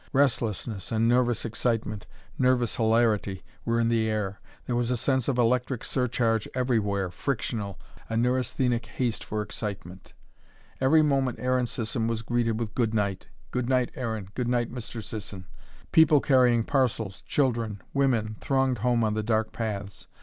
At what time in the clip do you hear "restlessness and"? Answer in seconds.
0.13-1.07